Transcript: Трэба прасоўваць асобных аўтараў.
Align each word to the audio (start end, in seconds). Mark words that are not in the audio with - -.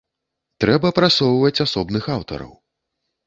Трэба 0.63 0.91
прасоўваць 0.99 1.63
асобных 1.65 2.09
аўтараў. 2.17 2.51